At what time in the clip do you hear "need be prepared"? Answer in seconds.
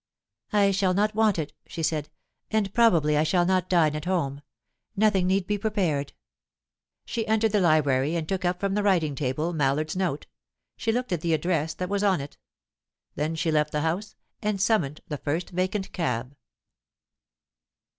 5.27-6.13